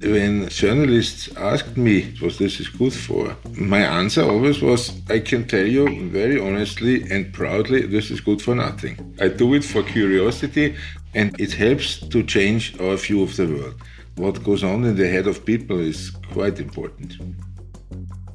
[0.00, 5.46] when journalists asked me what this is good for, my answer always was I can
[5.46, 9.16] tell you very honestly and proudly this is good for nothing.
[9.20, 10.76] I do it for curiosity
[11.14, 13.74] and it helps to change our view of the world.
[14.16, 17.16] What goes on in the head of people is quite important.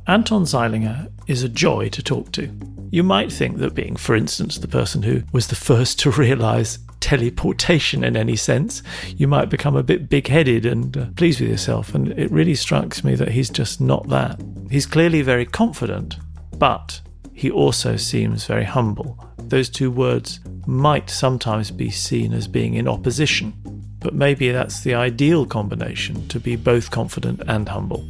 [0.08, 2.52] Anton Zeilinger is a joy to talk to.
[2.92, 6.80] You might think that being, for instance, the person who was the first to realize
[7.02, 8.82] teleportation in any sense,
[9.18, 11.94] you might become a bit big headed and uh, pleased with yourself.
[11.94, 14.42] And it really strikes me that he's just not that.
[14.70, 16.18] He's clearly very confident,
[16.58, 17.02] but
[17.34, 19.18] he also seems very humble.
[19.38, 23.54] Those two words might sometimes be seen as being in opposition,
[24.00, 28.08] but maybe that's the ideal combination to be both confident and humble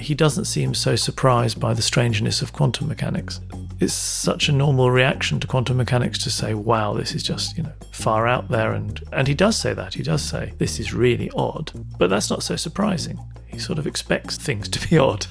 [0.00, 3.40] he doesn't seem so surprised by the strangeness of quantum mechanics.
[3.80, 7.62] It's such a normal reaction to quantum mechanics to say, wow, this is just, you
[7.62, 8.72] know, far out there.
[8.72, 9.94] And, and he does say that.
[9.94, 11.72] He does say, this is really odd.
[11.98, 13.18] But that's not so surprising.
[13.46, 15.26] He sort of expects things to be odd.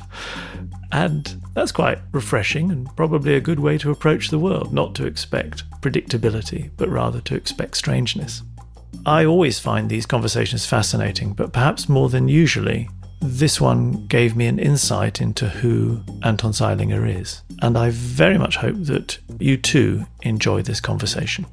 [0.92, 5.06] And that's quite refreshing and probably a good way to approach the world, not to
[5.06, 8.42] expect predictability, but rather to expect strangeness.
[9.06, 12.90] I always find these conversations fascinating, but perhaps more than usually,
[13.22, 18.58] this one gave me an insight into who Anton Zeilinger is, and I very much
[18.58, 21.46] hope that you too enjoy this conversation.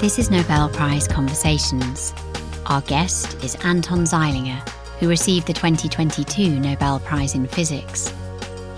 [0.00, 2.14] This is Nobel Prize Conversations.
[2.66, 4.62] Our guest is Anton Zeilinger
[4.98, 8.12] who received the 2022 Nobel Prize in Physics.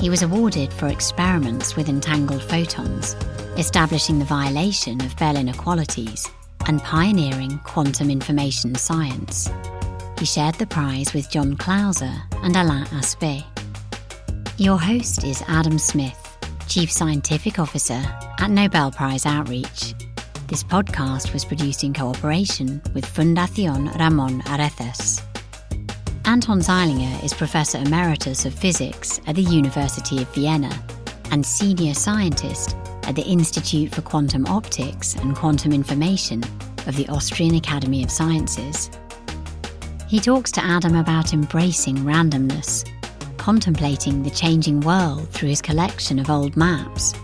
[0.01, 3.15] He was awarded for experiments with entangled photons,
[3.57, 6.29] establishing the violation of Bell inequalities
[6.67, 9.49] and pioneering quantum information science.
[10.19, 13.45] He shared the prize with John Clauser and Alain Aspect.
[14.57, 16.37] Your host is Adam Smith,
[16.69, 18.03] Chief Scientific Officer
[18.39, 19.95] at Nobel Prize Outreach.
[20.49, 25.28] This podcast was produced in cooperation with Fundación Ramón Areces.
[26.29, 30.71] Anton Zeilinger is Professor Emeritus of Physics at the University of Vienna
[31.31, 36.45] and Senior Scientist at the Institute for Quantum Optics and Quantum Information
[36.87, 38.91] of the Austrian Academy of Sciences.
[40.07, 42.87] He talks to Adam about embracing randomness,
[43.39, 47.15] contemplating the changing world through his collection of old maps,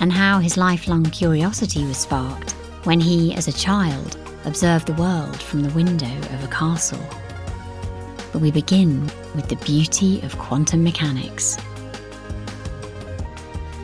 [0.00, 2.50] and how his lifelong curiosity was sparked
[2.82, 6.98] when he, as a child, observed the world from the window of a castle
[8.38, 9.02] we begin
[9.34, 11.56] with the beauty of quantum mechanics.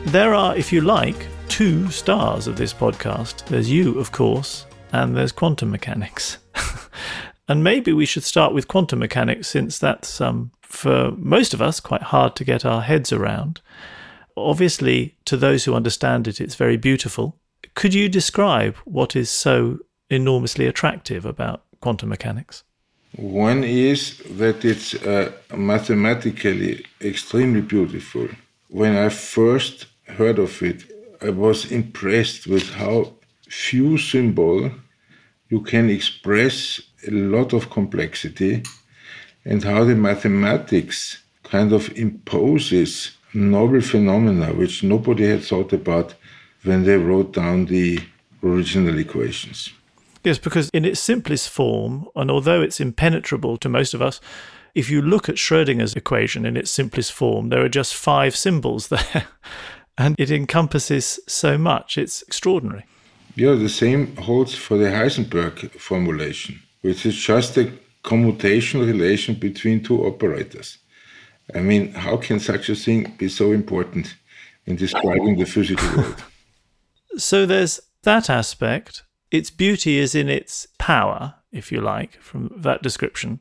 [0.05, 3.45] There are, if you like, two stars of this podcast.
[3.45, 6.37] There's you, of course, and there's quantum mechanics.
[7.47, 11.79] and maybe we should start with quantum mechanics since that's, um, for most of us,
[11.79, 13.61] quite hard to get our heads around.
[14.35, 17.37] Obviously, to those who understand it, it's very beautiful.
[17.73, 19.79] Could you describe what is so
[20.09, 22.64] enormously attractive about quantum mechanics?
[23.17, 28.27] One is that it's uh, mathematically extremely beautiful.
[28.67, 30.83] When I first heard of it,
[31.21, 33.13] I was impressed with how
[33.47, 34.71] few symbols
[35.49, 38.63] you can express a lot of complexity
[39.45, 46.15] and how the mathematics kind of imposes novel phenomena which nobody had thought about
[46.63, 47.99] when they wrote down the
[48.43, 49.69] original equations.
[50.25, 54.19] Yes, because in its simplest form, and although it's impenetrable to most of us,
[54.73, 58.87] if you look at Schrodinger's equation in its simplest form, there are just five symbols
[58.95, 59.27] there.
[59.97, 61.97] and it encompasses so much.
[61.97, 62.85] It's extraordinary.
[63.35, 67.71] Yeah, the same holds for the Heisenberg formulation, which is just a
[68.03, 70.79] commutational relation between two operators.
[71.53, 74.15] I mean, how can such a thing be so important
[74.65, 76.23] in describing the physical world?
[77.17, 82.81] So there's that aspect its beauty is in its power, if you like, from that
[82.81, 83.39] description.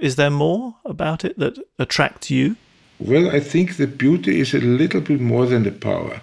[0.00, 2.56] Is there more about it that attracts you?
[2.98, 6.20] Well, I think the beauty is a little bit more than the power.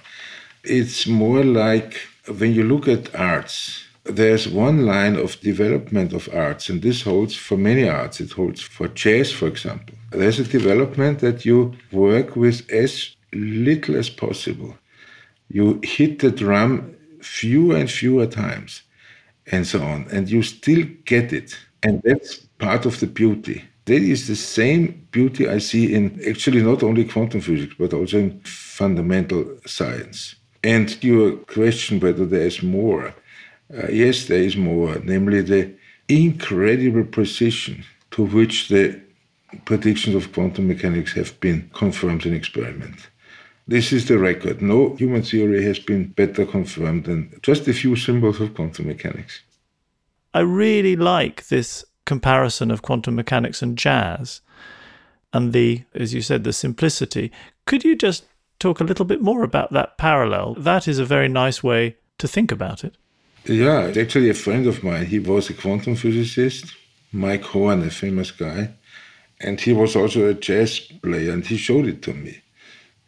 [0.63, 1.99] It's more like
[2.37, 7.35] when you look at arts, there's one line of development of arts, and this holds
[7.35, 8.19] for many arts.
[8.21, 9.95] It holds for chess, for example.
[10.11, 14.75] There's a development that you work with as little as possible.
[15.49, 18.81] You hit the drum fewer and fewer times
[19.51, 20.07] and so on.
[20.11, 21.57] And you still get it.
[21.83, 23.63] And that's part of the beauty.
[23.85, 28.19] That is the same beauty I see in actually not only quantum physics, but also
[28.19, 30.35] in fundamental science.
[30.63, 33.15] And your question whether there is more.
[33.75, 35.73] Uh, yes, there is more, namely the
[36.07, 38.99] incredible precision to which the
[39.65, 43.09] predictions of quantum mechanics have been confirmed in experiment.
[43.69, 44.63] This is the record.
[44.63, 49.43] No human theory has been better confirmed than just a few symbols of quantum mechanics.
[50.33, 54.41] I really like this comparison of quantum mechanics and jazz
[55.31, 57.31] and the, as you said, the simplicity.
[57.67, 58.25] Could you just
[58.57, 60.55] talk a little bit more about that parallel?
[60.55, 62.95] That is a very nice way to think about it.
[63.45, 66.75] Yeah, actually, a friend of mine, he was a quantum physicist,
[67.11, 68.71] Mike Horne, a famous guy,
[69.39, 72.41] and he was also a jazz player, and he showed it to me.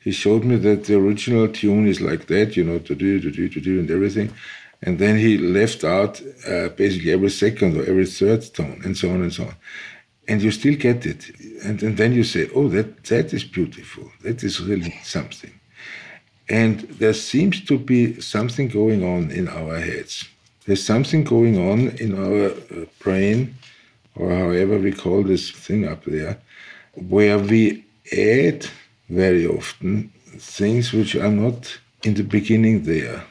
[0.04, 3.32] He showed me that the original tune is like that, you know, to do, to
[3.32, 4.34] do, to do, and everything.
[4.82, 9.12] And then he left out uh, basically every second or every third tone, and so
[9.12, 9.56] on and so on.
[10.28, 11.30] And you still get it.
[11.64, 14.12] And, and then you say, oh, that, that is beautiful.
[14.24, 15.54] That is really something.
[16.50, 20.28] And there seems to be something going on in our heads.
[20.66, 23.56] There's something going on in our uh, brain,
[24.16, 26.40] or however we call this thing up there,
[26.96, 28.68] where we add
[29.12, 33.22] very often things which are not in the beginning there,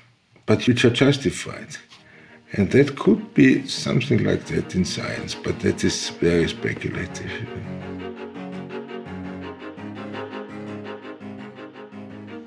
[0.45, 1.77] but which are justified.
[2.53, 7.31] And that could be something like that in science, but that is very speculative.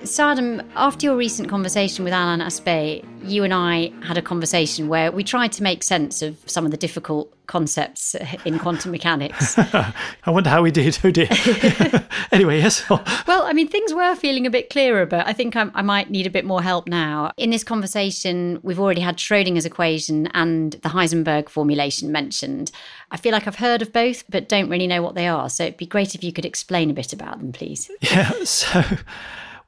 [0.03, 5.11] Sadam, after your recent conversation with Alain Aspect, you and I had a conversation where
[5.11, 8.13] we tried to make sense of some of the difficult concepts
[8.43, 9.57] in quantum mechanics.
[9.57, 9.93] I
[10.27, 10.99] wonder how we did.
[11.05, 11.29] Oh dear.
[12.31, 12.87] anyway, yes.
[12.89, 16.09] well, I mean, things were feeling a bit clearer, but I think I, I might
[16.09, 17.31] need a bit more help now.
[17.37, 22.71] In this conversation, we've already had Schrodinger's equation and the Heisenberg formulation mentioned.
[23.11, 25.49] I feel like I've heard of both, but don't really know what they are.
[25.49, 27.89] So it'd be great if you could explain a bit about them, please.
[28.01, 28.31] Yeah.
[28.43, 28.83] So.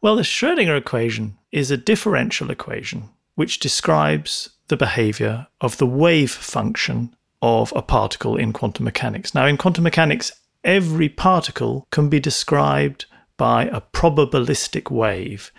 [0.01, 6.31] Well, the Schrödinger equation is a differential equation which describes the behavior of the wave
[6.31, 9.36] function of a particle in quantum mechanics.
[9.36, 10.31] Now, in quantum mechanics,
[10.63, 13.06] every particle can be described
[13.38, 15.51] by a probabilistic wave,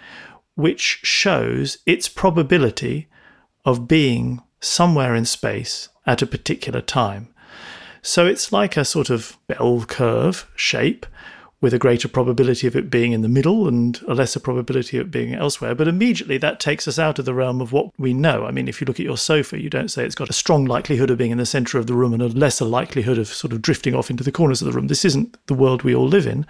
[0.54, 3.08] which shows its probability
[3.64, 7.28] of being somewhere in space at a particular time.
[8.02, 11.06] So it's like a sort of bell curve shape
[11.60, 15.06] with a greater probability of it being in the middle and a lesser probability of
[15.06, 15.74] it being elsewhere.
[15.74, 18.44] But immediately that takes us out of the realm of what we know.
[18.44, 20.66] I mean, if you look at your sofa, you don't say it's got a strong
[20.66, 23.52] likelihood of being in the center of the room and a lesser likelihood of sort
[23.52, 24.88] of drifting off into the corners of the room.
[24.88, 26.46] This isn't the world we all live in.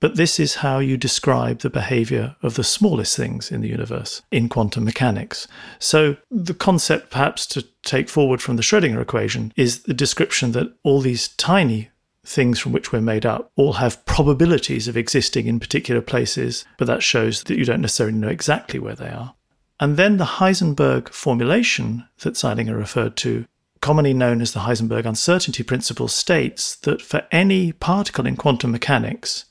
[0.00, 4.22] But this is how you describe the behavior of the smallest things in the universe
[4.30, 5.48] in quantum mechanics.
[5.80, 10.72] So, the concept, perhaps to take forward from the Schrödinger equation, is the description that
[10.84, 11.90] all these tiny
[12.28, 16.86] things from which we're made up all have probabilities of existing in particular places, but
[16.86, 19.34] that shows that you don't necessarily know exactly where they are.
[19.80, 23.46] And then the Heisenberg formulation that Zeilinger referred to,
[23.80, 29.44] commonly known as the Heisenberg uncertainty principle, states that for any particle in quantum mechanics,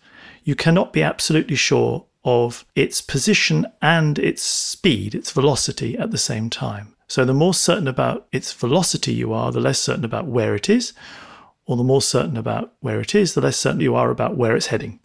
[0.43, 6.17] you cannot be absolutely sure of its position and its speed, its velocity at the
[6.17, 6.93] same time.
[7.07, 10.69] So the more certain about its velocity you are, the less certain about where it
[10.69, 10.91] is,
[11.67, 14.55] or the more certain about where it is, the less certain you are about where
[14.55, 14.99] it's heading.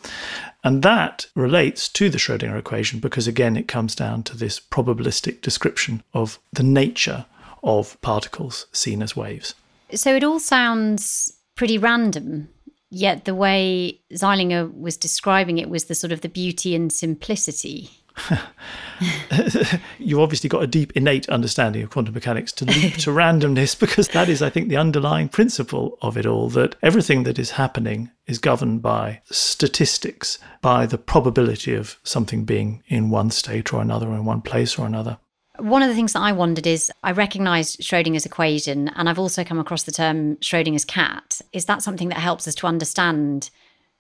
[0.65, 5.41] And that relates to the Schrödinger equation because, again, it comes down to this probabilistic
[5.41, 7.27] description of the nature
[7.65, 9.55] of particles seen as waves.
[9.93, 12.49] So it all sounds pretty random,
[12.91, 17.91] yet the way Zeilinger was describing it was the sort of the beauty and simplicity
[19.99, 24.09] You've obviously got a deep innate understanding of quantum mechanics to leap to randomness because
[24.09, 28.11] that is, I think, the underlying principle of it all that everything that is happening
[28.27, 34.09] is governed by statistics, by the probability of something being in one state or another,
[34.09, 35.19] or in one place or another.
[35.59, 39.45] One of the things that I wondered is I recognise Schrodinger's equation and I've also
[39.45, 41.41] come across the term Schrodinger's cat.
[41.53, 43.51] Is that something that helps us to understand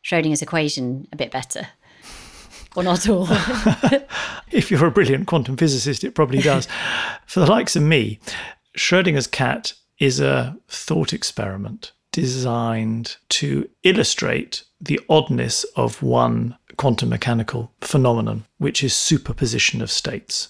[0.02, 1.68] Schrodinger's equation a bit better?
[2.74, 3.26] Or not all?
[4.50, 6.68] if you're a brilliant quantum physicist, it probably does.
[7.26, 8.20] For the likes of me,
[8.76, 17.72] Schrodinger's cat is a thought experiment designed to illustrate the oddness of one quantum mechanical
[17.80, 20.48] phenomenon, which is superposition of states.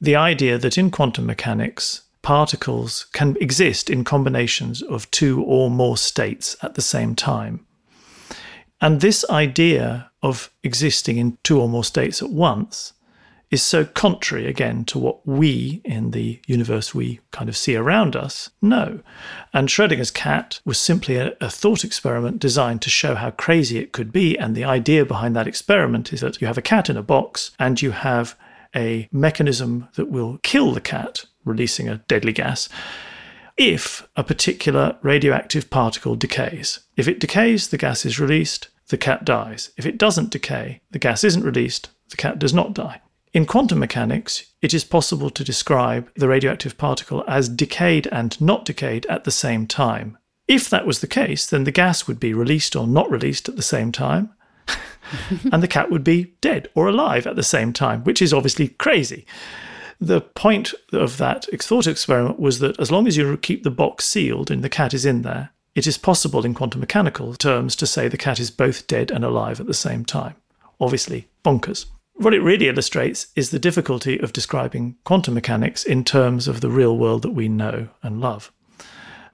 [0.00, 5.96] The idea that in quantum mechanics, particles can exist in combinations of two or more
[5.96, 7.66] states at the same time.
[8.80, 12.92] And this idea of existing in two or more states at once
[13.52, 18.16] is so contrary again to what we in the universe we kind of see around
[18.16, 19.00] us know.
[19.52, 23.92] And Schrodinger's cat was simply a, a, thought experiment designed to show how crazy it
[23.92, 24.38] could be.
[24.38, 27.50] And the idea behind that experiment is that you have a cat in a box
[27.58, 28.34] and you have
[28.74, 32.70] a mechanism that will kill the cat, releasing a deadly gas
[33.58, 36.80] if a particular radioactive particle decays.
[36.96, 39.70] If it decays, the gas is released, the cat dies.
[39.78, 43.00] If it doesn't decay, the gas isn't released, the cat does not die.
[43.32, 48.66] In quantum mechanics, it is possible to describe the radioactive particle as decayed and not
[48.66, 50.18] decayed at the same time.
[50.46, 53.56] If that was the case, then the gas would be released or not released at
[53.56, 54.34] the same time,
[55.50, 58.68] and the cat would be dead or alive at the same time, which is obviously
[58.68, 59.24] crazy.
[60.02, 64.04] The point of that thought experiment was that as long as you keep the box
[64.04, 67.86] sealed and the cat is in there, it is possible in quantum mechanical terms to
[67.86, 70.34] say the cat is both dead and alive at the same time.
[70.80, 71.86] Obviously, bonkers.
[72.14, 76.70] What it really illustrates is the difficulty of describing quantum mechanics in terms of the
[76.70, 78.52] real world that we know and love.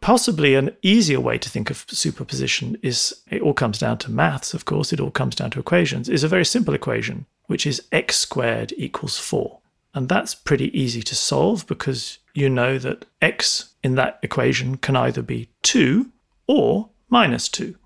[0.01, 4.55] Possibly an easier way to think of superposition is it all comes down to maths,
[4.55, 7.83] of course, it all comes down to equations, is a very simple equation, which is
[7.91, 9.59] x squared equals 4.
[9.95, 14.95] And that's pretty easy to solve because you know that x in that equation can
[14.95, 16.13] either be 2
[16.49, 17.77] or minus 2.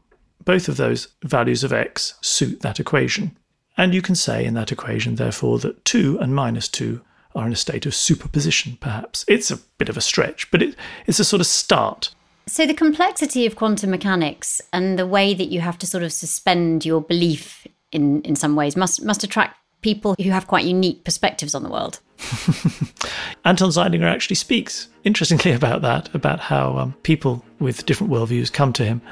[0.45, 3.37] Both of those values of x suit that equation.
[3.77, 7.01] And you can say in that equation, therefore, that 2 and minus 2
[7.35, 9.25] are in a state of superposition, perhaps.
[9.29, 10.77] It's a bit of a stretch, but it,
[11.07, 12.15] it's a sort of start.
[12.47, 16.13] So, the complexity of quantum mechanics and the way that you have to sort of
[16.13, 21.05] suspend your belief in, in some ways must, must attract people who have quite unique
[21.05, 22.01] perspectives on the world.
[23.45, 28.73] Anton Zeilinger actually speaks interestingly about that, about how um, people with different worldviews come
[28.75, 29.03] to him.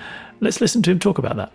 [0.41, 1.53] Let's listen to him talk about that.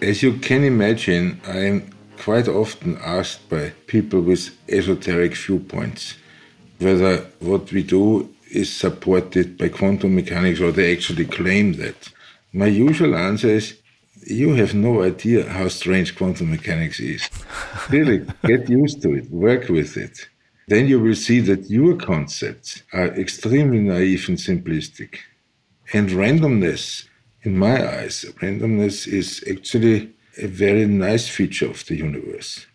[0.00, 6.14] As you can imagine, I am quite often asked by people with esoteric viewpoints
[6.78, 12.08] whether what we do is supported by quantum mechanics or they actually claim that.
[12.52, 13.78] My usual answer is
[14.26, 17.28] you have no idea how strange quantum mechanics is.
[17.90, 20.28] really, get used to it, work with it.
[20.68, 25.16] Then you will see that your concepts are extremely naive and simplistic.
[25.92, 27.08] And randomness,
[27.42, 32.66] in my eyes, randomness is actually a very nice feature of the universe.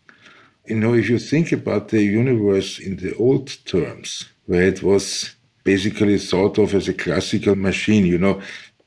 [0.67, 5.35] You know, if you think about the universe in the old terms, where it was
[5.63, 8.41] basically thought of as a classical machine, you know,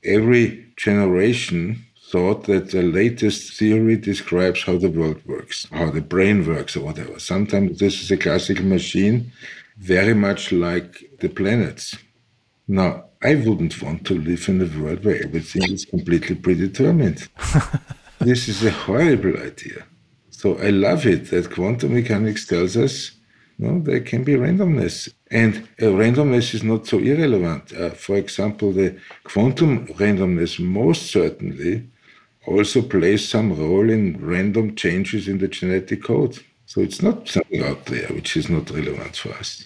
[0.04, 6.46] every generation thought that the latest theory describes how the world works, how the brain
[6.46, 7.18] works, or whatever.
[7.18, 9.30] Sometimes this is a classical machine,
[9.76, 11.96] very much like the planets.
[12.66, 17.28] Now, I wouldn't want to live in a world where everything is completely predetermined.
[18.20, 19.84] this is a horrible idea.
[20.30, 23.12] So I love it that quantum mechanics tells us
[23.60, 25.12] no, there can be randomness.
[25.32, 27.72] And uh, randomness is not so irrelevant.
[27.72, 31.88] Uh, for example, the quantum randomness most certainly
[32.48, 36.38] also plays some role in random changes in the genetic code.
[36.66, 39.64] So it's not something out there which is not relevant for us.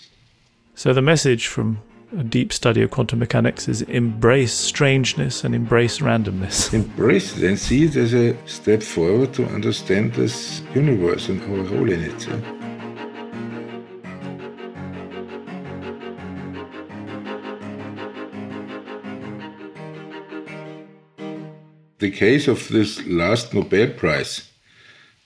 [0.74, 1.82] So the message from
[2.16, 6.72] a deep study of quantum mechanics is embrace strangeness and embrace randomness.
[6.74, 11.62] Embrace it and see it as a step forward to understand this universe and our
[11.74, 12.61] role in it.
[22.02, 24.50] The case of this last Nobel Prize,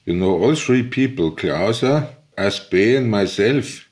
[0.04, 2.06] you know, all three people, Clauser,
[2.36, 3.88] Aspect, and myself,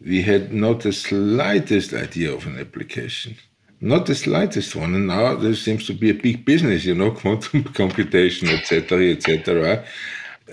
[0.00, 3.36] we had not the slightest idea of an application.
[3.82, 4.94] Not the slightest one.
[4.94, 9.84] And now there seems to be a big business, you know, quantum computation, etc., etc.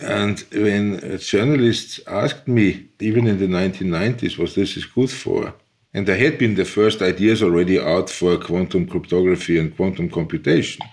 [0.01, 5.53] And when journalists asked me, even in the 1990s, what this is good for,
[5.93, 10.85] and there had been the first ideas already out for quantum cryptography and quantum computation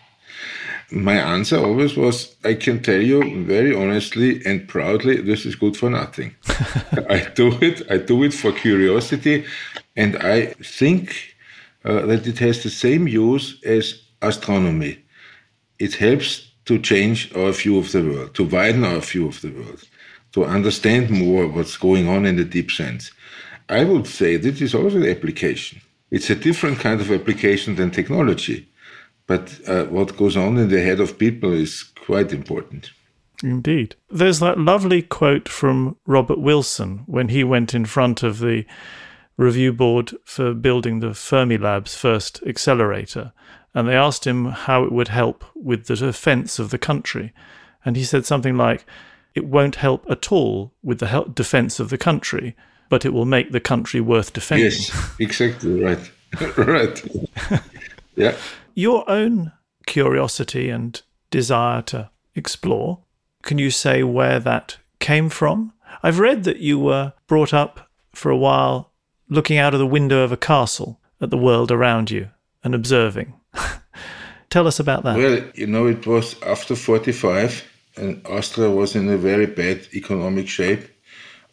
[0.91, 5.77] my answer always was I can tell you very honestly and proudly this is good
[5.77, 6.35] for nothing.
[7.11, 9.45] I do it, I do it for curiosity,
[9.97, 11.35] and I think
[11.85, 14.99] uh, that it has the same use as astronomy.
[15.79, 19.51] It helps to change our view of the world, to widen our view of the
[19.51, 19.83] world,
[20.33, 23.11] to understand more what's going on in the deep sense.
[23.69, 25.81] I would say this is also an application.
[26.11, 28.69] It's a different kind of application than technology
[29.27, 32.91] but uh, what goes on in the head of people is quite important.
[33.43, 33.97] Indeed.
[34.11, 38.65] There's that lovely quote from Robert Wilson when he went in front of the
[39.37, 43.33] review board for building the Fermilab's first accelerator.
[43.75, 47.35] And they asked him how it would help with the defense of the country.
[47.85, 48.87] And he said something like,
[49.35, 52.57] It won't help at all with the defense of the country,
[52.89, 54.71] but it will make the country worth defending.
[54.71, 56.11] Yes, exactly right.
[56.57, 57.05] right.
[58.17, 58.35] yeah
[58.77, 59.53] your own
[59.87, 63.01] curiosity and desire to explore,
[63.43, 65.73] can you say where that came from?
[66.03, 68.93] I've read that you were brought up for a while
[69.29, 72.29] looking out of the window of a castle at the world around you
[72.63, 73.33] and observing.
[74.51, 75.17] Tell us about that.
[75.17, 77.65] Well, you know, it was after 45,
[77.97, 80.87] and Austria was in a very bad economic shape.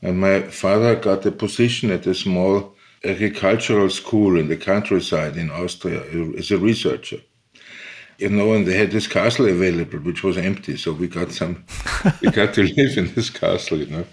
[0.02, 2.73] And my father got a position at a small
[3.04, 6.04] agricultural school in the countryside in Austria
[6.38, 7.18] as a researcher.
[8.20, 10.78] You know, and they had this castle available, which was empty.
[10.78, 11.66] So we got some,
[12.22, 14.06] we got to live in this castle, you know.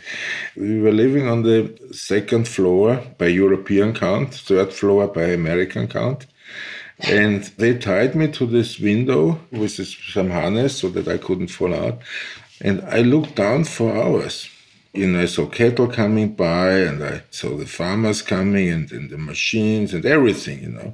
[0.56, 6.26] We were living on the second floor by European count, third floor by American count.
[7.00, 11.48] And they tied me to this window with this, some harness so that I couldn't
[11.48, 12.00] fall out.
[12.60, 14.48] And I looked down for hours.
[14.92, 19.08] You know, I saw cattle coming by and I saw the farmers coming and, and
[19.10, 20.92] the machines and everything, you know.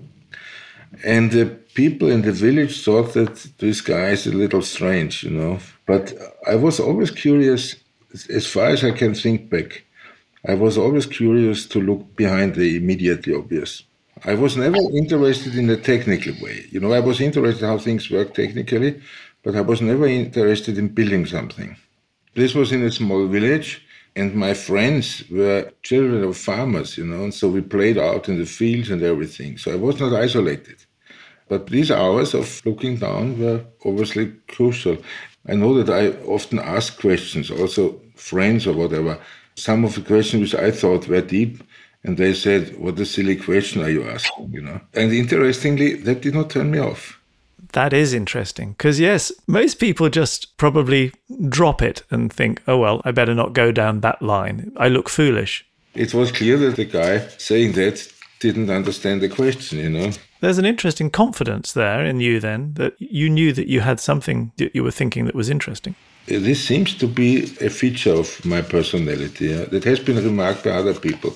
[1.05, 5.31] And the people in the village thought that this guy is a little strange, you
[5.31, 5.59] know.
[5.87, 6.15] But
[6.47, 7.76] I was always curious,
[8.29, 9.85] as far as I can think back,
[10.47, 13.83] I was always curious to look behind the immediately obvious.
[14.25, 16.67] I was never interested in a technical way.
[16.71, 19.00] You know, I was interested in how things work technically,
[19.43, 21.76] but I was never interested in building something.
[22.35, 23.83] This was in a small village,
[24.17, 28.39] and my friends were children of farmers, you know, and so we played out in
[28.39, 29.59] the fields and everything.
[29.59, 30.79] So I was not isolated.
[31.49, 34.97] But these hours of looking down were obviously crucial.
[35.47, 39.19] I know that I often ask questions, also friends or whatever.
[39.55, 41.63] Some of the questions which I thought were deep,
[42.03, 44.51] and they said, What a silly question are you asking?
[44.51, 44.81] You know?
[44.95, 47.21] And interestingly, that did not turn me off.
[47.73, 48.73] That is interesting.
[48.73, 51.13] Because, yes, most people just probably
[51.49, 54.73] drop it and think, oh, well, I better not go down that line.
[54.77, 55.65] I look foolish.
[55.95, 60.13] It was clear that the guy saying that didn't understand the question, you know.
[60.41, 64.53] There's an interesting confidence there in you then that you knew that you had something
[64.59, 65.95] that you were thinking that was interesting.
[66.31, 70.65] Uh, this seems to be a feature of my personality yeah, that has been remarked
[70.65, 71.35] by other people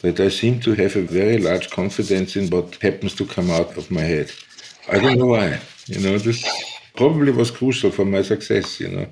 [0.00, 3.76] that I seem to have a very large confidence in what happens to come out
[3.76, 4.32] of my head.
[4.90, 5.60] I don't know why.
[5.86, 6.44] You know, this
[6.96, 9.06] probably was crucial for my success, you know.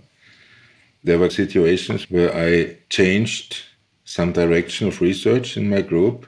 [1.04, 3.62] There were situations where I changed
[4.04, 6.26] some direction of research in my group,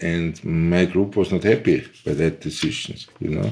[0.00, 3.50] and my group was not happy by that decision, you know.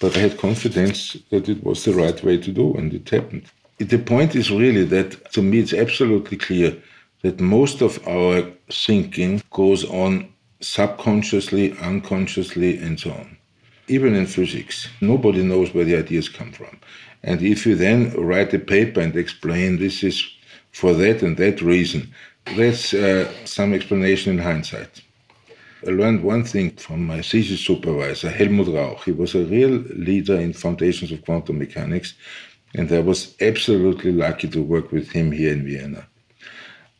[0.00, 3.46] But I had confidence that it was the right way to do, and it happened.
[3.78, 6.76] The point is really that to me it's absolutely clear
[7.22, 10.28] that most of our thinking goes on
[10.60, 13.37] subconsciously, unconsciously, and so on.
[13.88, 16.78] Even in physics, nobody knows where the ideas come from.
[17.22, 20.28] And if you then write a paper and explain this is
[20.72, 22.12] for that and that reason,
[22.56, 25.02] that's uh, some explanation in hindsight.
[25.86, 29.04] I learned one thing from my thesis supervisor, Helmut Rauch.
[29.04, 32.14] He was a real leader in foundations of quantum mechanics,
[32.74, 36.06] and I was absolutely lucky to work with him here in Vienna.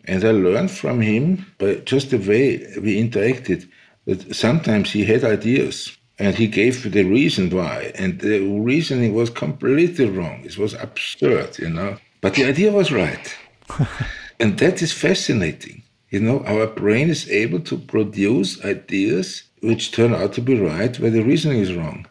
[0.05, 3.69] And I learned from him, by just the way we interacted,
[4.07, 7.93] that sometimes he had ideas and he gave the reason why.
[7.95, 10.45] And the reasoning was completely wrong.
[10.45, 11.97] It was absurd, you know.
[12.21, 13.37] But the idea was right.
[14.41, 15.83] and that is fascinating.
[16.11, 20.99] You know, our brain is able to produce ideas which turn out to be right
[20.99, 22.07] where the reasoning is wrong.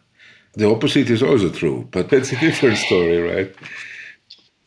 [0.54, 3.54] The opposite is also true, but that's a different story, right?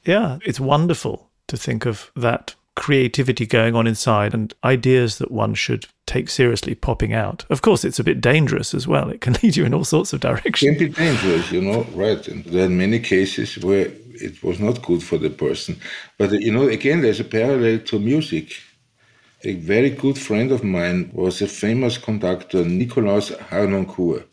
[0.03, 5.53] Yeah, it's wonderful to think of that creativity going on inside and ideas that one
[5.53, 7.45] should take seriously popping out.
[7.51, 9.11] Of course, it's a bit dangerous as well.
[9.11, 10.75] It can lead you in all sorts of directions.
[10.75, 12.27] It can be dangerous, you know, right.
[12.27, 15.79] And there are many cases where it was not good for the person.
[16.17, 18.59] But, you know, again, there's a parallel to music.
[19.43, 24.25] A very good friend of mine was a famous conductor, Nikolaus Harnoncourt.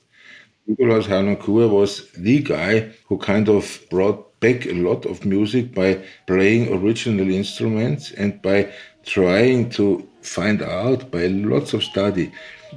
[0.67, 6.03] Nikolaus Harnoncourt was the guy who kind of brought back a lot of music by
[6.27, 8.72] playing original instruments and by
[9.05, 12.33] trying to find out by lots of study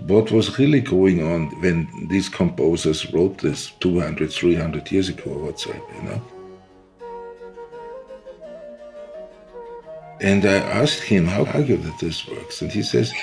[0.07, 5.45] what was really going on when these composers wrote this 200 300 years ago or
[5.45, 6.21] whatsoever you know?
[10.21, 13.13] And i asked him how argue that this works and he says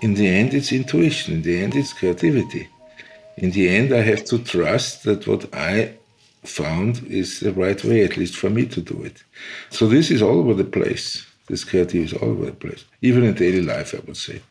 [0.00, 1.34] in the end it's intuition.
[1.34, 2.68] In the end it's creativity.
[3.36, 5.94] In the end i have to trust that what i
[6.48, 9.22] found is the right way, at least for me to do it.
[9.70, 11.26] So this is all over the place.
[11.48, 14.42] This creativity is all over the place, even in daily life, I would say.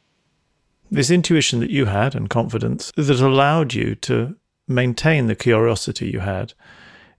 [0.89, 4.36] This intuition that you had and confidence that allowed you to
[4.67, 6.53] maintain the curiosity you had.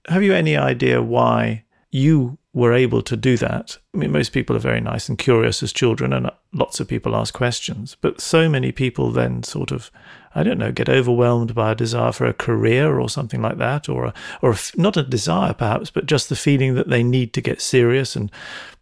[0.09, 3.77] Have you any idea why you were able to do that.
[3.95, 7.15] I mean, most people are very nice and curious as children, and lots of people
[7.15, 7.99] ask questions.
[8.01, 9.91] But so many people then sort of,
[10.35, 13.91] I don't know, get overwhelmed by a desire for a career or something like that,
[13.91, 17.35] or a, or a, not a desire perhaps, but just the feeling that they need
[17.35, 18.33] to get serious and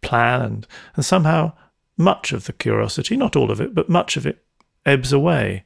[0.01, 1.51] plan, and and somehow
[1.97, 4.41] much of the curiosity, not all of it, but much of it,
[4.85, 5.65] ebbs away.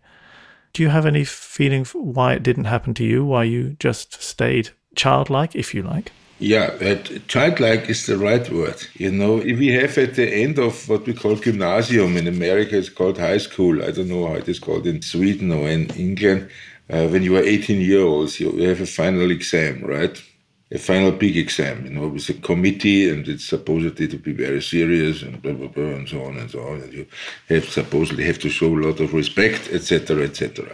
[0.74, 3.24] Do you have any feeling why it didn't happen to you?
[3.24, 6.12] Why you just stayed childlike, if you like?
[6.42, 6.70] Yeah,
[7.28, 8.82] childlike is the right word.
[8.94, 12.88] You know, we have at the end of what we call gymnasium in America, it's
[12.88, 13.84] called high school.
[13.84, 16.50] I don't know how it is called in Sweden or in England.
[16.90, 20.18] Uh, when you are 18 years old, you have a final exam, right?
[20.72, 24.62] A final big exam, you know, with a committee, and it's supposedly to be very
[24.62, 26.82] serious and blah blah blah and so on and so on.
[26.82, 27.06] And you
[27.50, 30.74] have supposedly have to show a lot of respect, etc., etc.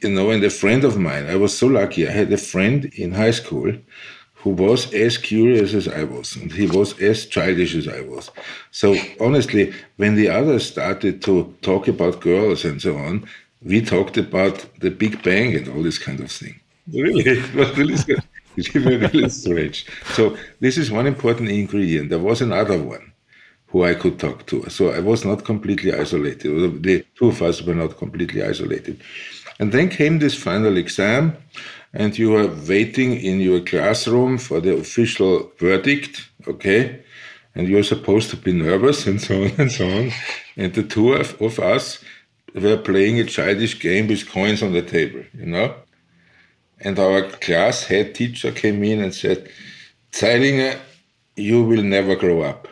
[0.00, 2.08] You know, and a friend of mine, I was so lucky.
[2.08, 3.74] I had a friend in high school
[4.42, 8.30] who was as curious as I was, and he was as childish as I was.
[8.72, 13.24] So honestly, when the others started to talk about girls and so on,
[13.62, 16.58] we talked about the Big Bang and all this kind of thing.
[16.92, 17.96] Really, it was really,
[18.74, 19.86] really, really strange.
[20.12, 22.10] So this is one important ingredient.
[22.10, 23.12] There was another one
[23.68, 24.68] who I could talk to.
[24.68, 26.82] So I was not completely isolated.
[26.82, 29.00] The two of us were not completely isolated.
[29.60, 31.36] And then came this final exam
[31.92, 37.02] and you are waiting in your classroom for the official verdict, okay?
[37.54, 40.10] And you're supposed to be nervous and so on and so on.
[40.56, 42.02] And the two of, of us
[42.54, 45.74] were playing a childish game with coins on the table, you know?
[46.80, 49.50] And our class head teacher came in and said,
[50.12, 50.78] Zeilinger,
[51.36, 52.68] you will never grow up.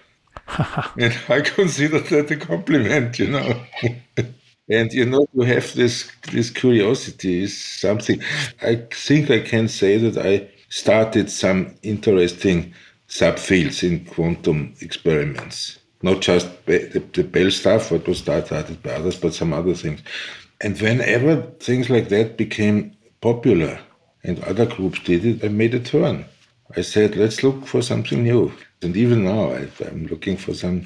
[0.98, 3.62] and I considered that a compliment, you know.
[4.70, 8.22] And you know, to have this this curiosity is something.
[8.62, 12.72] I think I can say that I started some interesting
[13.08, 15.78] subfields in quantum experiments.
[16.02, 20.00] Not just the, Bell stuff, what was started by others, but some other things.
[20.62, 23.78] And whenever things like that became popular
[24.24, 26.24] and other groups did it, I made a turn.
[26.76, 28.52] I said, let's look for something new.
[28.82, 30.84] And even now, I, I'm looking for some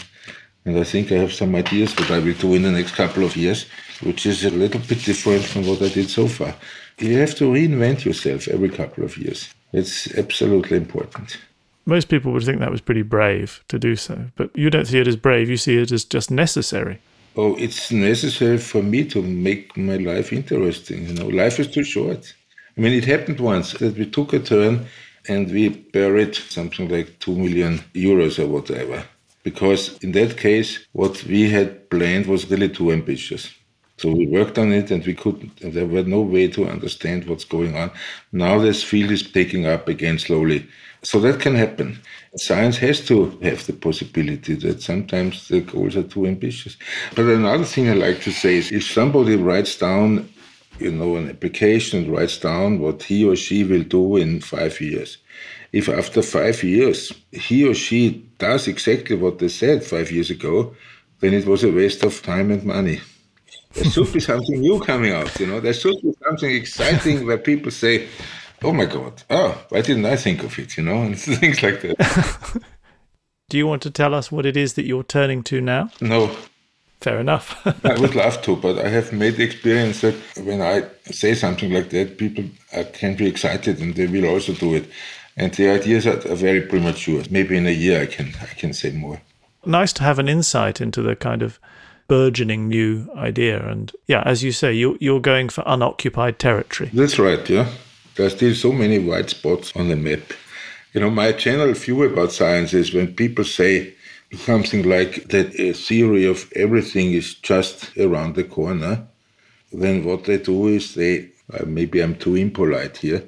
[0.65, 3.25] and I think I have some ideas what I will do in the next couple
[3.25, 3.67] of years,
[4.03, 6.55] which is a little bit different from what I did so far.
[6.99, 9.53] You have to reinvent yourself every couple of years.
[9.73, 11.39] It's absolutely important.
[11.87, 15.01] Most people would think that was pretty brave to do so, but you don't see
[15.01, 16.99] it as brave, you see it as just necessary.
[17.37, 21.09] Oh, it's necessary for me to make my life interesting.
[21.09, 22.33] You know, life is too short.
[22.79, 24.87] I mean, it happened once that we took a turn
[25.29, 29.05] and we buried something like two million euros or whatever
[29.45, 33.55] because in that case, what we had planned was really too ambitious.
[33.99, 37.27] So we worked on it and we couldn't, and there was no way to understand
[37.27, 37.93] what's going on.
[38.33, 40.67] Now this field is picking up again slowly.
[41.03, 42.01] So that can happen.
[42.37, 46.77] Science has to have the possibility that sometimes the goals are too ambitious.
[47.15, 50.29] But another thing I like to say is if somebody writes down,
[50.81, 55.19] you know, an application, writes down what he or she will do in five years,
[55.75, 60.73] if after five years he or she does exactly what they said five years ago,
[61.19, 63.01] then it was a waste of time and money.
[63.73, 65.59] There should be something new coming out, you know.
[65.59, 68.07] There should be something exciting where people say,
[68.63, 69.15] "Oh my God!
[69.29, 71.97] Oh, why didn't I think of it?" You know, and things like that.
[73.51, 75.91] Do you want to tell us what it is that you're turning to now?
[76.01, 76.31] No.
[77.01, 77.47] Fair enough.
[77.85, 80.15] I would love to, but I have made the experience that
[80.49, 82.45] when I say something like that, people
[82.95, 84.87] can be excited and they will also do it.
[85.37, 87.23] And the ideas are, are very premature.
[87.31, 89.21] Maybe in a year I can I can say more.
[89.67, 91.59] Nice to have an insight into the kind of
[92.07, 93.67] burgeoning new idea.
[93.67, 96.91] And yeah, as you say, you're, you're going for unoccupied territory.
[96.93, 97.69] That's right, yeah.
[98.15, 100.21] There are still so many white spots on the map.
[100.93, 103.95] You know, my general view about science is when people say
[104.37, 109.07] something like that a theory of everything is just around the corner,
[109.73, 113.25] then what they do is they, uh, maybe I'm too impolite here,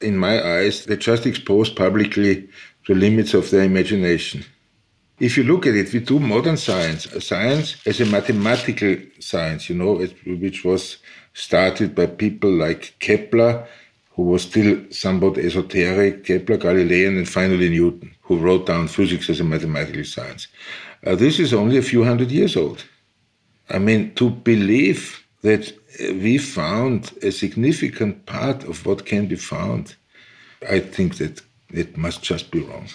[0.00, 2.48] in my eyes, they just expose publicly
[2.86, 4.44] the limits of their imagination.
[5.18, 9.76] If you look at it, we do modern science, science as a mathematical science, you
[9.76, 10.98] know, which was
[11.32, 13.66] started by people like Kepler,
[14.10, 19.40] who was still somewhat esoteric, Kepler, Galilei, and finally Newton, who wrote down physics as
[19.40, 20.48] a mathematical science.
[21.06, 22.84] Uh, this is only a few hundred years old.
[23.70, 29.94] I mean, to believe that we found a significant part of what can be found.
[30.68, 32.88] I think that it must just be wrong.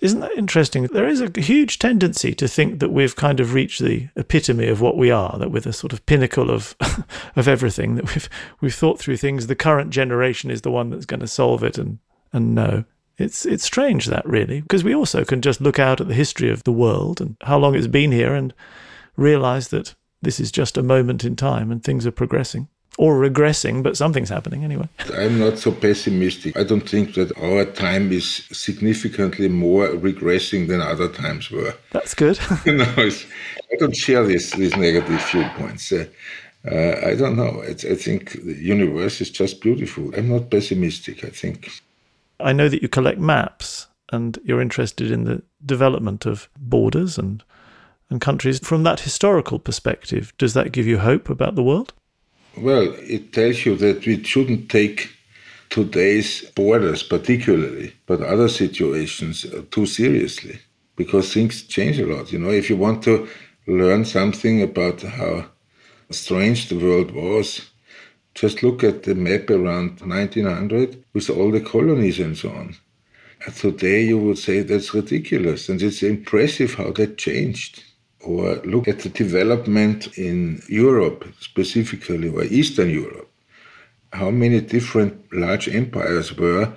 [0.00, 0.82] Isn't that interesting?
[0.84, 4.82] There is a huge tendency to think that we've kind of reached the epitome of
[4.82, 6.76] what we are, that we're the sort of pinnacle of
[7.36, 8.28] of everything, that we've
[8.60, 9.46] we've thought through things.
[9.46, 11.98] The current generation is the one that's going to solve it, and
[12.34, 12.84] and no.
[13.16, 16.50] It's it's strange that really, because we also can just look out at the history
[16.50, 18.52] of the world and how long it's been here and
[19.16, 19.94] realize that
[20.24, 24.28] this is just a moment in time and things are progressing or regressing, but something's
[24.28, 24.88] happening anyway.
[25.16, 26.56] I'm not so pessimistic.
[26.56, 31.74] I don't think that our time is significantly more regressing than other times were.
[31.90, 32.38] That's good.
[32.66, 35.90] no, I don't share this, these negative viewpoints.
[35.92, 36.06] Uh,
[36.66, 37.60] Uh, I don't know.
[37.60, 40.14] It's, I think the universe is just beautiful.
[40.16, 41.70] I'm not pessimistic, I think.
[42.40, 47.42] I know that you collect maps and you're interested in the development of borders and,
[48.10, 48.58] and countries.
[48.60, 51.92] From that historical perspective, does that give you hope about the world?
[52.56, 55.10] Well, it tells you that we shouldn't take
[55.70, 60.60] today's borders, particularly, but other situations, uh, too seriously
[60.96, 62.32] because things change a lot.
[62.32, 63.28] You know, if you want to
[63.66, 65.46] learn something about how
[66.10, 67.70] strange the world was,
[68.34, 72.76] just look at the map around 1900 with all the colonies and so on.
[73.56, 77.84] Today, you would say that's ridiculous, and it's impressive how that changed.
[78.24, 83.30] Or look at the development in Europe, specifically, or Eastern Europe.
[84.12, 86.74] How many different large empires were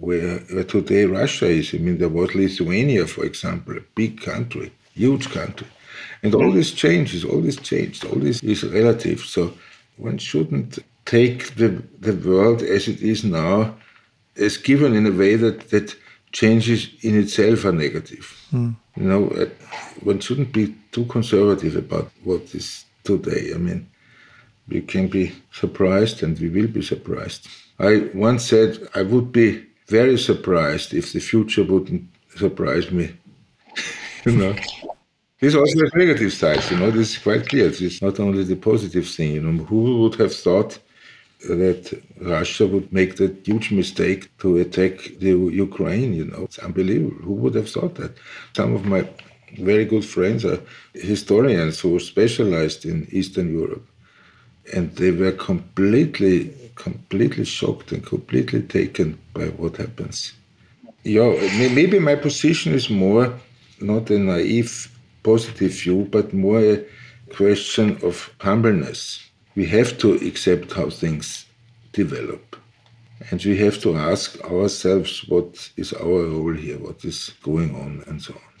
[0.00, 1.74] where, today Russia is.
[1.74, 5.66] I mean, there was Lithuania, for example, a big country, huge country.
[6.22, 9.20] And all this changes, all this changed, all this is relative.
[9.20, 9.54] So
[9.96, 13.76] one shouldn't take the, the world as it is now
[14.36, 15.96] as given in a way that, that
[16.32, 18.36] changes in itself are negative.
[18.52, 18.76] Mm.
[18.96, 19.46] You know, uh,
[20.02, 23.52] one shouldn't be too conservative about what is today.
[23.54, 23.88] I mean,
[24.68, 27.48] we can be surprised and we will be surprised.
[27.78, 32.04] I once said I would be very surprised if the future wouldn't
[32.36, 33.10] surprise me.
[34.26, 34.54] you know.
[35.40, 37.68] This also has negative sides, you know, this is quite clear.
[37.68, 39.64] It's not only the positive thing, you know.
[39.64, 40.80] Who would have thought
[41.46, 46.44] that Russia would make that huge mistake to attack the Ukraine, you know?
[46.44, 47.16] It's unbelievable.
[47.22, 48.12] Who would have thought that?
[48.56, 49.08] Some of my
[49.58, 50.60] very good friends are
[50.94, 53.86] historians who specialized in Eastern Europe.
[54.74, 60.32] And they were completely completely shocked and completely taken by what happens.
[61.02, 61.30] Yeah,
[61.74, 63.32] maybe my position is more
[63.80, 64.90] not a naive
[65.22, 66.84] positive view, but more a
[67.30, 69.27] question of humbleness.
[69.58, 71.44] We have to accept how things
[71.92, 72.54] develop.
[73.28, 78.04] And we have to ask ourselves what is our role here, what is going on,
[78.06, 78.52] and so on.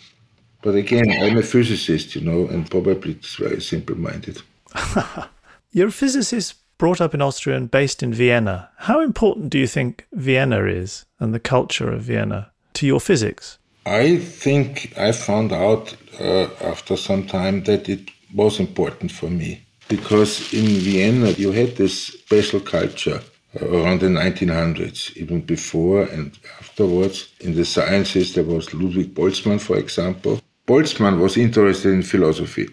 [0.60, 4.42] But again, I'm a physicist, you know, and probably it's very simple minded.
[5.70, 8.68] You're a physicist brought up in Austria and based in Vienna.
[8.78, 13.58] How important do you think Vienna is and the culture of Vienna to your physics?
[13.86, 19.62] I think I found out uh, after some time that it was important for me
[19.88, 23.20] because in Vienna you had this special culture
[23.62, 27.32] around the 1900s, even before and afterwards.
[27.40, 30.40] In the sciences, there was Ludwig Boltzmann, for example.
[30.66, 32.68] Boltzmann was interested in philosophy.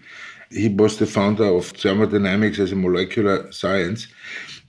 [0.51, 4.07] He was the founder of thermodynamics as a molecular science.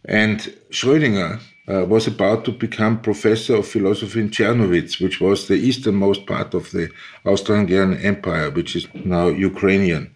[0.05, 0.39] And
[0.71, 6.27] Schrödinger uh, was about to become professor of philosophy in Czernowitz, which was the easternmost
[6.27, 6.89] part of the
[7.25, 10.15] Austro-Hungarian Empire, which is now Ukrainian.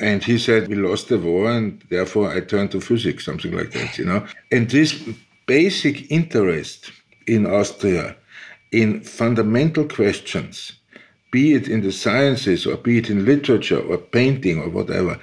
[0.00, 3.70] And he said, we lost the war and therefore I turned to physics, something like
[3.72, 4.26] that, you know.
[4.50, 5.00] And this
[5.46, 6.90] basic interest
[7.26, 8.16] in Austria
[8.72, 10.72] in fundamental questions
[11.34, 15.18] be it in the sciences or be it in literature or painting or whatever,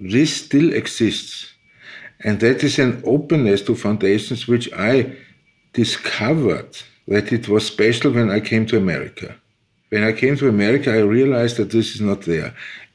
[0.00, 1.54] this still exists.
[2.24, 5.16] And that is an openness to foundations which I
[5.74, 6.72] discovered
[7.06, 9.36] that it was special when I came to America.
[9.90, 12.52] When I came to America, I realized that this is not there.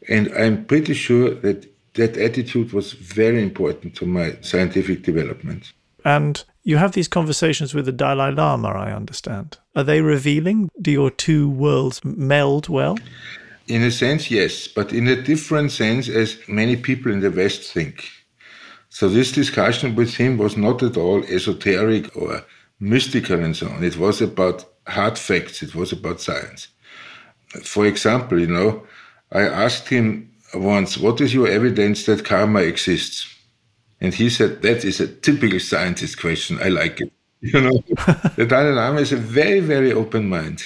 [0.09, 5.73] And I'm pretty sure that that attitude was very important to my scientific development.
[6.05, 9.57] And you have these conversations with the Dalai Lama, I understand.
[9.75, 10.69] Are they revealing?
[10.81, 12.97] Do your two worlds meld well?
[13.67, 17.71] In a sense, yes, but in a different sense as many people in the West
[17.71, 18.09] think.
[18.89, 22.43] So this discussion with him was not at all esoteric or
[22.79, 23.83] mystical and so on.
[23.83, 26.67] It was about hard facts, it was about science.
[27.63, 28.83] For example, you know,
[29.33, 33.33] I asked him once, What is your evidence that karma exists?
[34.03, 36.59] And he said, that is a typical scientist question.
[36.61, 37.11] I like it.
[37.43, 37.83] You know,
[38.37, 40.63] the Dalai Lama is a very, very open mind.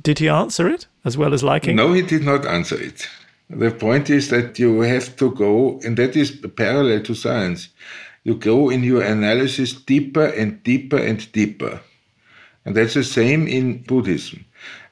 [0.00, 1.74] Did he answer it as well as liking?
[1.74, 3.08] No, he did not answer it.
[3.50, 7.68] The point is that you have to go, and that is parallel to science.
[8.22, 11.80] You go in your analysis deeper and deeper and deeper.
[12.64, 14.44] And that's the same in Buddhism.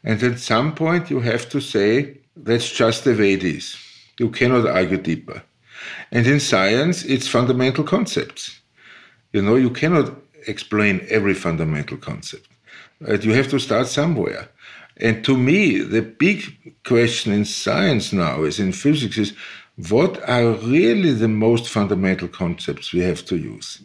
[0.03, 3.77] And at some point, you have to say, that's just the way it is.
[4.19, 5.43] You cannot argue deeper.
[6.11, 8.61] And in science, it's fundamental concepts.
[9.33, 10.13] You know, you cannot
[10.47, 12.49] explain every fundamental concept.
[13.01, 13.23] Right?
[13.23, 14.49] You have to start somewhere.
[14.99, 19.33] And to me, the big question in science now, is in physics, is
[19.89, 23.83] what are really the most fundamental concepts we have to use?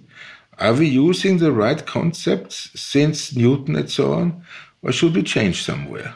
[0.60, 4.43] Are we using the right concepts since Newton and so on?
[4.81, 6.13] Or should we change somewhere?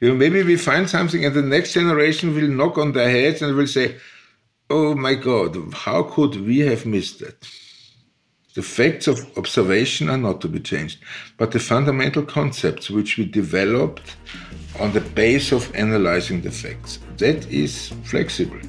[0.00, 3.40] You know, maybe we find something and the next generation will knock on their heads
[3.40, 3.96] and will say,
[4.68, 7.48] oh my God, how could we have missed that?
[8.54, 11.02] The facts of observation are not to be changed,
[11.38, 14.16] but the fundamental concepts which we developed
[14.80, 18.60] on the base of analyzing the facts, that is flexible.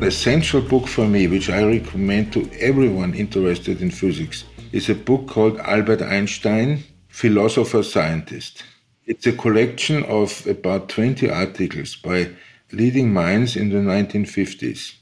[0.00, 4.94] The essential book for me, which I recommend to everyone interested in physics, is a
[4.94, 8.62] book called Albert Einstein, Philosopher Scientist.
[9.06, 12.30] It's a collection of about 20 articles by
[12.72, 14.94] leading minds in the 1950s,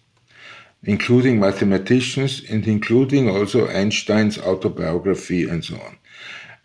[0.85, 5.99] including mathematicians and including also Einstein's autobiography and so on.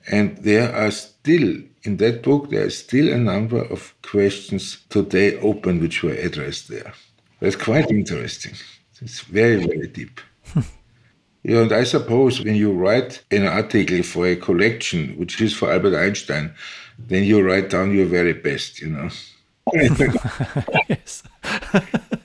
[0.07, 5.37] And there are still, in that book, there are still a number of questions today
[5.39, 6.93] open which were addressed there.
[7.41, 8.53] That's quite interesting.
[9.01, 10.21] It's very, very deep.
[11.43, 15.71] yeah, and I suppose when you write an article for a collection, which is for
[15.71, 16.53] Albert Einstein,
[16.97, 19.09] then you write down your very best, you know.
[19.73, 21.23] yes.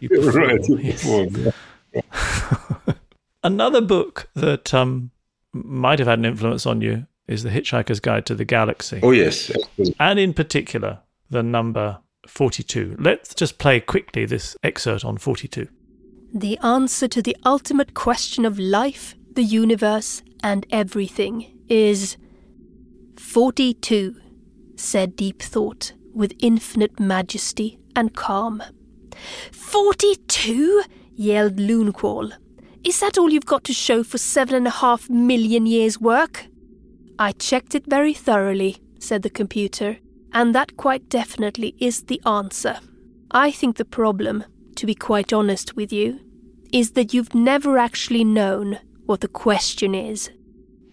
[0.00, 0.60] you right.
[0.68, 1.52] Yes.
[3.42, 5.10] Another book that um,
[5.52, 9.00] might have had an influence on you is The Hitchhiker's Guide to the Galaxy.
[9.02, 9.50] Oh, yes.
[9.98, 11.00] And in particular,
[11.30, 12.96] the number 42.
[12.98, 15.68] Let's just play quickly this excerpt on 42.
[16.32, 22.16] The answer to the ultimate question of life, the universe, and everything is
[23.16, 24.14] 42,
[24.76, 28.62] said Deep Thought with infinite majesty and calm.
[29.52, 30.82] Forty two?
[31.14, 32.32] yelled Loonquawl.
[32.84, 36.46] Is that all you've got to show for seven and a half million years' work?
[37.18, 39.98] I checked it very thoroughly, said the computer,
[40.32, 42.78] and that quite definitely is the answer.
[43.30, 44.44] I think the problem,
[44.78, 46.20] to be quite honest with you,
[46.72, 50.30] is that you've never actually known what the question is.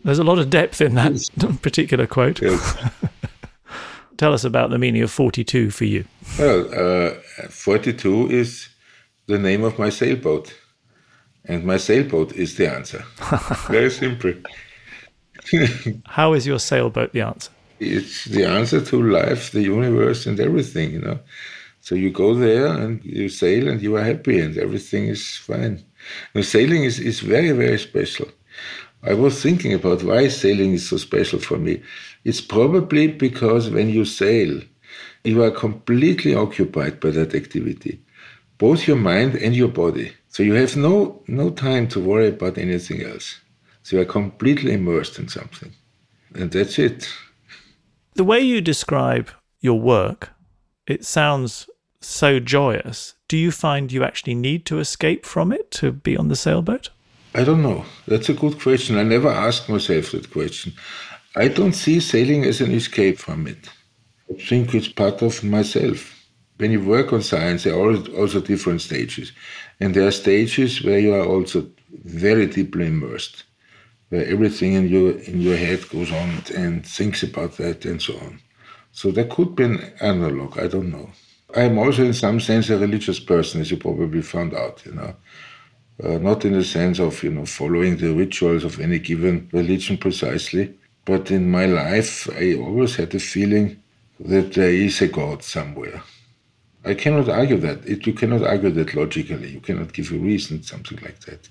[0.04, 2.41] There's a lot of depth in that particular quote.
[2.41, 2.78] Yes.
[4.17, 6.06] Tell us about the meaning of 42 for you.
[6.39, 8.69] Well, uh, 42 is
[9.28, 10.54] the name of my sailboat.
[11.48, 13.04] And my sailboat is the answer.
[13.67, 14.34] Very simple.
[16.06, 17.52] How is your sailboat the answer?
[17.80, 21.19] It's the answer to life, the universe, and everything, you know.
[21.86, 25.86] So you go there and you sail and you are happy and everything is fine.
[26.34, 28.28] Now, sailing is, is very, very special.
[29.04, 31.84] I was thinking about why sailing is so special for me.
[32.24, 34.62] It's probably because when you sail,
[35.24, 38.02] you are completely occupied by that activity,
[38.58, 40.12] both your mind and your body.
[40.30, 43.39] So you have no, no time to worry about anything else.
[43.84, 45.71] So you are completely immersed in something.
[46.34, 47.08] And that's it.
[48.15, 49.30] The way you describe
[49.62, 50.32] your work,
[50.88, 51.69] it sounds
[52.06, 53.15] so joyous.
[53.28, 56.89] Do you find you actually need to escape from it to be on the sailboat?
[57.34, 57.86] I don't know.
[58.08, 58.98] That's a good question.
[58.98, 60.74] I never asked myself that question.
[61.36, 63.70] I don't see sailing as an escape from it.
[64.30, 66.13] I think it's part of myself.
[66.58, 69.34] When you work on science, there are also different stages.
[69.82, 71.68] And there are stages where you are also
[72.06, 73.44] very deeply immersed,
[74.10, 78.15] where everything in your in your head goes on and thinks about that and so
[78.20, 78.39] on.
[78.94, 81.10] So there could be an analog, I don't know.
[81.54, 85.16] I'm also in some sense a religious person, as you probably found out, you know
[86.04, 89.98] uh, not in the sense of you know following the rituals of any given religion
[89.98, 90.74] precisely,
[91.06, 93.82] but in my life I always had the feeling
[94.20, 96.02] that there is a God somewhere.
[96.84, 97.86] I cannot argue that.
[97.86, 99.52] It, you cannot argue that logically.
[99.52, 101.50] You cannot give a reason, something like that.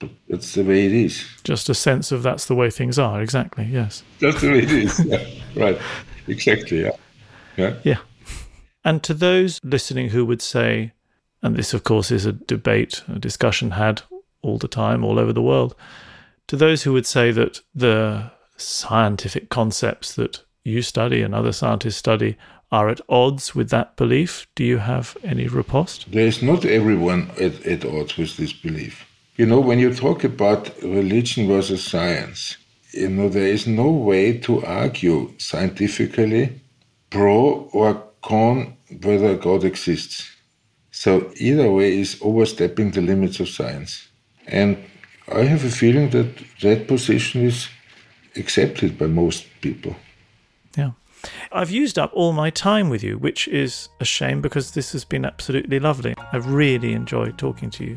[0.00, 1.24] But that's the way it is.
[1.44, 3.22] Just a sense of that's the way things are.
[3.22, 3.64] Exactly.
[3.64, 4.02] Yes.
[4.18, 4.98] That's the way it is.
[5.04, 5.24] yeah.
[5.54, 5.78] Right.
[6.26, 6.82] Exactly.
[6.82, 6.96] Yeah.
[7.56, 7.74] Yeah.
[7.84, 7.98] Yeah.
[8.84, 10.92] And to those listening who would say,
[11.42, 14.02] and this, of course, is a debate, a discussion had
[14.42, 15.74] all the time, all over the world.
[16.48, 21.96] To those who would say that the scientific concepts that you study and other scientists
[21.96, 22.36] study
[22.72, 26.10] are at odds with that belief, do you have any riposte?
[26.10, 29.06] There is not everyone at, at odds with this belief.
[29.36, 32.56] You know, when you talk about religion versus science,
[32.92, 36.60] you know, there is no way to argue scientifically
[37.10, 40.30] pro or con whether God exists.
[40.90, 44.08] So either way is overstepping the limits of science.
[44.46, 44.76] And
[45.32, 46.28] I have a feeling that
[46.60, 47.68] that position is
[48.36, 49.94] accepted by most people.
[50.76, 50.90] Yeah.
[51.52, 55.04] I've used up all my time with you, which is a shame because this has
[55.04, 56.14] been absolutely lovely.
[56.32, 57.96] I've really enjoyed talking to you.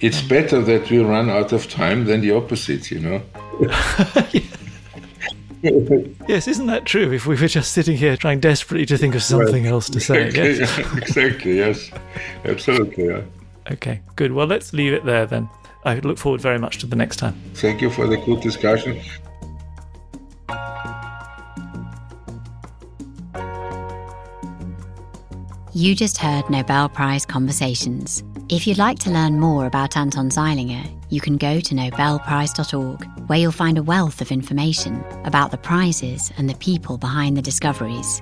[0.00, 3.22] It's better that we run out of time than the opposite, you know?
[4.32, 4.42] yeah.
[6.28, 7.12] yes, isn't that true?
[7.12, 9.72] If we were just sitting here trying desperately to think of something right.
[9.72, 10.26] else to say.
[10.26, 10.78] Exactly, yes.
[10.96, 11.90] exactly, yes.
[12.44, 13.06] Absolutely.
[13.06, 13.22] Yeah.
[13.72, 14.32] Okay, good.
[14.32, 15.48] Well, let's leave it there then.
[15.84, 17.34] I look forward very much to the next time.
[17.54, 19.00] Thank you for the good discussion.
[25.72, 28.24] You just heard Nobel Prize Conversations.
[28.48, 33.38] If you'd like to learn more about Anton Zeilinger, you can go to nobelprize.org, where
[33.38, 38.20] you'll find a wealth of information about the prizes and the people behind the discoveries.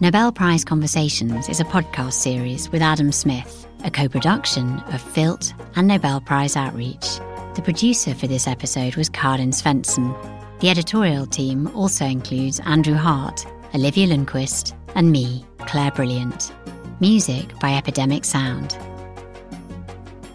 [0.00, 5.54] Nobel Prize Conversations is a podcast series with Adam Smith, a co production of Filt
[5.76, 7.18] and Nobel Prize Outreach.
[7.54, 10.14] The producer for this episode was Karin Svensson.
[10.60, 16.52] The editorial team also includes Andrew Hart, Olivia Lundquist, and me, Claire Brilliant.
[17.00, 18.78] Music by Epidemic Sound.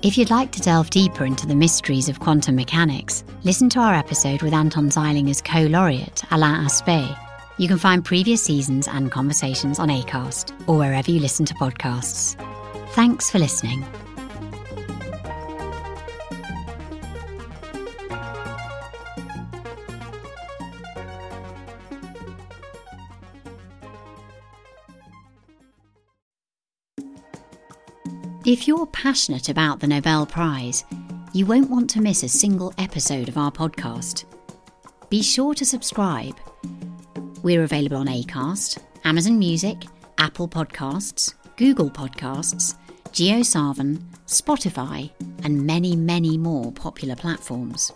[0.04, 3.94] If you'd like to delve deeper into the mysteries of quantum mechanics, listen to our
[3.94, 7.18] episode with Anton Zeilinger's co laureate, Alain Aspect.
[7.58, 12.36] You can find previous seasons and conversations on ACAST or wherever you listen to podcasts.
[12.90, 13.86] Thanks for listening.
[28.46, 30.84] If you're passionate about the Nobel Prize,
[31.32, 34.26] you won't want to miss a single episode of our podcast.
[35.08, 36.38] Be sure to subscribe.
[37.42, 39.86] We're available on Acast, Amazon Music,
[40.18, 42.76] Apple Podcasts, Google Podcasts,
[43.14, 45.10] JioSaavn, Spotify,
[45.46, 47.94] and many, many more popular platforms.